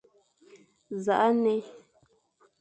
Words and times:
Nẑakh 0.95 1.31
nne, 1.35 1.55